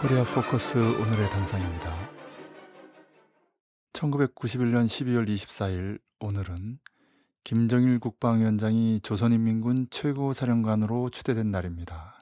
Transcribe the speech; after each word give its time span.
코리아 0.00 0.22
포커스 0.22 0.78
오늘의 0.78 1.28
단상입니다. 1.28 2.08
1991년 3.94 4.84
12월 4.84 5.28
24일 5.28 5.98
오늘은 6.20 6.78
김정일 7.42 7.98
국방위원장이 7.98 9.00
조선인민군 9.00 9.88
최고사령관으로 9.90 11.10
추대된 11.10 11.50
날입니다. 11.50 12.20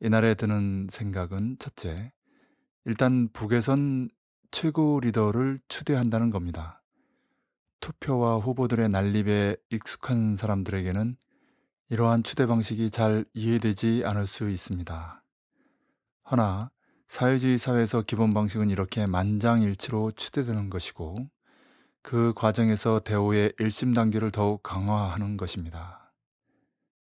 이날에 0.00 0.34
드는 0.34 0.88
생각은 0.90 1.56
첫째, 1.58 2.12
일단 2.84 3.28
북에선 3.32 4.10
최고 4.50 5.00
리더를 5.00 5.60
추대한다는 5.68 6.28
겁니다. 6.28 6.82
투표와 7.80 8.36
후보들의 8.36 8.90
난립에 8.90 9.56
익숙한 9.70 10.36
사람들에게는 10.36 11.16
이러한 11.88 12.22
추대 12.24 12.44
방식이 12.44 12.90
잘 12.90 13.24
이해되지 13.32 14.02
않을 14.04 14.26
수 14.26 14.50
있습니다. 14.50 15.22
허나 16.30 16.73
사회주의 17.08 17.58
사회에서 17.58 18.02
기본 18.02 18.34
방식은 18.34 18.70
이렇게 18.70 19.06
만장일치로 19.06 20.12
추대되는 20.12 20.70
것이고 20.70 21.28
그 22.02 22.32
과정에서 22.34 23.00
대우의 23.00 23.54
일심 23.58 23.94
단계를 23.94 24.30
더욱 24.30 24.62
강화하는 24.62 25.36
것입니다. 25.36 26.12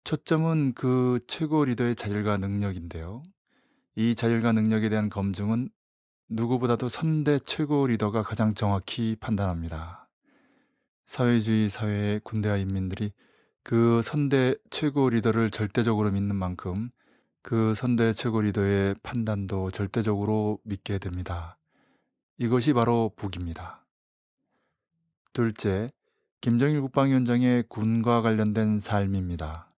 초점은 0.04 0.74
그 0.74 1.20
최고 1.28 1.66
리더의 1.66 1.96
자질과 1.96 2.38
능력인데요. 2.38 3.24
이 3.96 4.16
자질과 4.16 4.52
능력에 4.52 4.90
대한 4.90 5.10
검증은 5.10 5.70
누구보다도 6.30 6.88
선대 6.88 7.40
최고 7.40 7.88
리더가 7.88 8.24
가장 8.24 8.54
정확히 8.54 9.16
판단합니다. 9.20 10.10
사회주의 11.06 11.70
사회의 11.70 12.20
군대와 12.22 12.58
인민들이 12.58 13.12
그 13.62 14.02
선대 14.04 14.56
최고 14.70 15.10
리더를 15.10 15.52
절대적으로 15.52 16.12
믿는 16.12 16.36
만큼 16.36 16.90
그 17.44 17.74
선대 17.76 18.14
최고 18.14 18.40
리더의 18.40 18.96
판단도 19.04 19.70
절대적으로 19.72 20.60
믿게 20.64 20.98
됩니다. 20.98 21.58
이것이 22.38 22.72
바로 22.72 23.12
북입니다. 23.18 23.86
둘째, 25.34 25.90
김정일 26.40 26.80
국방위원장의 26.82 27.66
군과 27.68 28.22
관련된 28.22 28.80
삶입니다. 28.80 29.74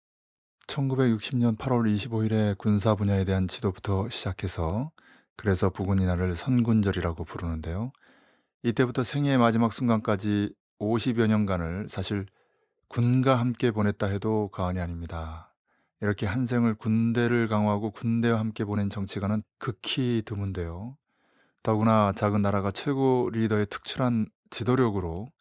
1960년 0.67 1.58
8월 1.58 1.91
25일에 1.95 2.55
군사 2.58 2.93
분야에 2.93 3.23
대한 3.23 3.47
지도부터 3.47 4.09
시작해서 4.09 4.91
그래서 5.36 5.71
북은 5.71 5.99
이날을 5.99 6.36
선군절이라고 6.36 7.23
부르는데요. 7.23 7.91
이때부터 8.61 9.03
생애의 9.03 9.39
마지막 9.39 9.73
순간까지 9.73 10.53
50여 10.80 11.27
년간을 11.27 11.88
사실 11.89 12.27
군과 12.89 13.39
함께 13.39 13.71
보냈다 13.71 14.05
해도 14.05 14.49
과언이 14.52 14.80
아닙니다. 14.80 15.55
이렇게 16.02 16.26
한 16.26 16.46
생을 16.46 16.76
군대를 16.76 17.48
강화하고 17.48 17.92
군대와 17.92 18.40
함께 18.40 18.66
보낸 18.66 18.90
정치가는 18.90 19.42
극히 19.58 20.24
드문데요. 20.26 20.98
더구나 21.64 22.14
작은 22.14 22.42
나라가 22.42 22.72
최고 22.72 23.30
리더의 23.32 23.68
특출한 23.70 24.28
지도력으로 24.50 25.32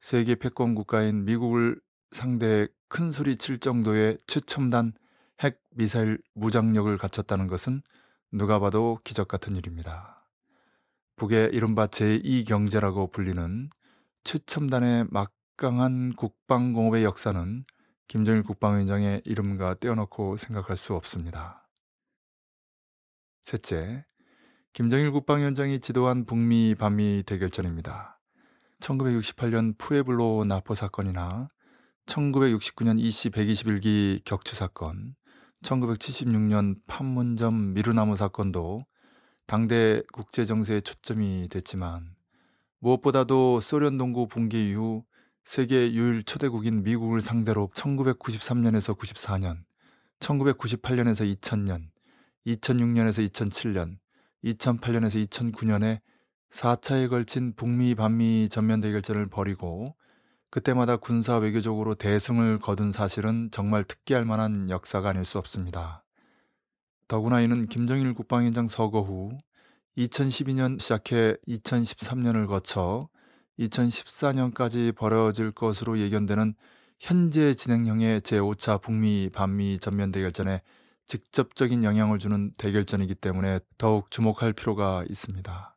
세계 0.00 0.34
패권 0.34 0.74
국가인 0.74 1.24
미국을 1.24 1.80
상대해 2.10 2.68
큰 2.88 3.10
소리 3.10 3.36
칠 3.36 3.58
정도의 3.58 4.18
최첨단 4.26 4.92
핵 5.40 5.60
미사일 5.70 6.18
무장력을 6.34 6.96
갖췄다는 6.98 7.46
것은 7.46 7.82
누가 8.32 8.58
봐도 8.58 8.98
기적 9.04 9.28
같은 9.28 9.56
일입니다. 9.56 10.26
북의 11.16 11.50
이른바 11.52 11.86
제2경제라고 11.86 13.10
불리는 13.10 13.70
최첨단의 14.24 15.06
막강한 15.10 16.14
국방공업의 16.14 17.04
역사는 17.04 17.64
김정일 18.08 18.42
국방위원장의 18.42 19.20
이름과 19.26 19.74
떼어놓고 19.74 20.38
생각할 20.38 20.78
수 20.78 20.94
없습니다. 20.94 21.68
셋째, 23.44 24.06
김정일 24.72 25.10
국방위원장이 25.12 25.80
지도한 25.80 26.24
북미 26.24 26.74
반미 26.74 27.24
대결전입니다. 27.26 28.18
1968년 28.80 29.76
푸에블로 29.76 30.46
나포 30.46 30.74
사건이나 30.74 31.50
1969년 32.06 32.98
이씨 32.98 33.28
121기 33.28 34.24
격추 34.24 34.56
사건, 34.56 35.14
1976년 35.62 36.76
판문점 36.86 37.74
미루나무 37.74 38.16
사건도 38.16 38.86
당대 39.46 40.02
국제 40.14 40.46
정세의 40.46 40.80
초점이 40.80 41.48
됐지만 41.50 42.14
무엇보다도 42.78 43.60
소련 43.60 43.98
동구 43.98 44.28
붕괴 44.28 44.70
이후 44.70 45.04
세계 45.48 45.94
유일 45.94 46.24
초대국인 46.24 46.82
미국을 46.82 47.22
상대로 47.22 47.70
1993년에서 47.72 48.94
94년, 48.94 49.56
1998년에서 50.20 51.24
2000년, 51.36 51.88
2006년에서 52.46 53.26
2007년, 53.26 53.96
2008년에서 54.44 55.26
2009년에 55.26 56.00
4차에 56.50 57.08
걸친 57.08 57.54
북미 57.56 57.94
반미 57.94 58.50
전면 58.50 58.80
대결전을 58.80 59.28
벌이고 59.30 59.96
그때마다 60.50 60.98
군사 60.98 61.38
외교적으로 61.38 61.94
대승을 61.94 62.58
거둔 62.58 62.92
사실은 62.92 63.48
정말 63.50 63.84
특기할 63.84 64.26
만한 64.26 64.68
역사가 64.68 65.08
아닐 65.08 65.24
수 65.24 65.38
없습니다. 65.38 66.04
더구나 67.08 67.40
이는 67.40 67.68
김정일 67.68 68.12
국방위원장 68.12 68.68
서거 68.68 69.00
후 69.00 69.30
2012년 69.96 70.78
시작해 70.78 71.36
2013년을 71.48 72.48
거쳐 72.48 73.08
2014년까지 73.58 74.94
벌어질 74.94 75.50
것으로 75.50 75.98
예견되는 75.98 76.54
현재 77.00 77.54
진행형의 77.54 78.22
제5차 78.22 78.80
북미 78.80 79.30
반미 79.32 79.78
전면 79.78 80.10
대결전에 80.10 80.62
직접적인 81.06 81.84
영향을 81.84 82.18
주는 82.18 82.52
대결전이기 82.58 83.14
때문에 83.14 83.60
더욱 83.78 84.10
주목할 84.10 84.52
필요가 84.52 85.04
있습니다. 85.08 85.76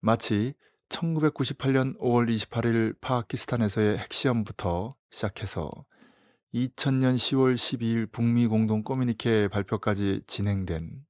마치 0.00 0.54
1998년 0.88 1.98
5월 1.98 2.32
28일 2.32 2.98
파키스탄에서의 3.00 3.98
핵시험부터 3.98 4.94
시작해서 5.10 5.70
2000년 6.54 7.16
10월 7.16 7.54
12일 7.54 8.10
북미 8.10 8.46
공동 8.46 8.82
커뮤니케 8.82 9.48
발표까지 9.48 10.22
진행된 10.26 11.04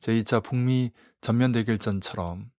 제2차 0.00 0.42
북미 0.42 0.90
전면 1.20 1.52
대결전처럼 1.52 2.50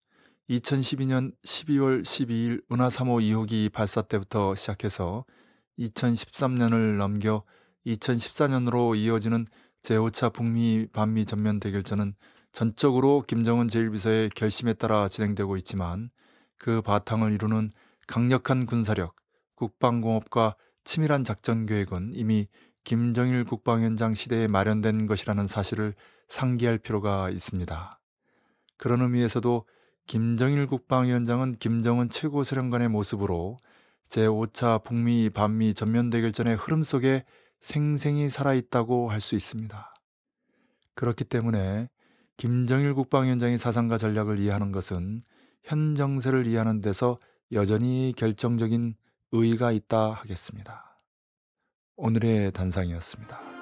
2012년 0.51 1.33
12월 1.43 2.03
12일 2.03 2.63
은하 2.71 2.89
3호 2.89 3.23
2호기 3.23 3.73
발사 3.73 4.03
때부터 4.03 4.55
시작해서 4.55 5.25
2013년을 5.79 6.97
넘겨 6.99 7.45
2014년으로 7.87 8.97
이어지는 8.97 9.47
제5차 9.83 10.33
북미 10.33 10.87
반미 10.93 11.25
전면 11.25 11.61
대결전은 11.61 12.15
전적으로 12.53 13.25
김정은 13.27 13.69
제1비서의 13.69 14.35
결심에 14.35 14.75
따라 14.75 15.09
진행되고 15.09 15.57
있지만 15.59 16.11
그 16.59 16.83
바탕을 16.83 17.33
이루는 17.33 17.71
강력한 18.07 18.67
군사력, 18.67 19.17
국방공업과 19.55 20.57
치밀한 20.85 21.25
작전 21.25 21.65
계획은 21.65 22.13
이미 22.15 22.49
김정일 22.85 23.45
국방위원장 23.45 24.13
시대에 24.13 24.47
마련된 24.47 25.07
것이라는 25.07 25.47
사실을 25.47 25.95
상기할 26.29 26.79
필요가 26.79 27.31
있습니다. 27.31 28.01
그런 28.77 29.01
의미에서도 29.01 29.65
김정일 30.07 30.67
국방위원장은 30.67 31.53
김정은 31.53 32.11
최고사령관의 32.11 32.89
모습으로 32.89 33.57
제5차 34.09 34.85
북미 34.85 35.31
반미 35.31 35.75
전면 35.75 36.11
대결전의 36.11 36.57
흐름 36.57 36.83
속에 36.83 37.25
생생히 37.61 38.29
살아있다고 38.29 39.11
할 39.11 39.21
수 39.21 39.35
있습니다. 39.35 39.95
그렇기 40.95 41.25
때문에 41.25 41.89
김정일 42.37 42.95
국방위원장의 42.95 43.59
사상과 43.59 43.97
전략을 43.97 44.39
이해하는 44.39 44.73
것은 44.73 45.23
현 45.63 45.95
정세를 45.95 46.47
이해하는 46.47 46.81
데서 46.83 47.19
여전히 47.53 48.13
결정적인 48.17 48.95
의의가 49.33 49.73
있다 49.73 50.11
하겠습니다. 50.11 50.97
오늘의 51.97 52.53
단상이었습니다. 52.53 53.54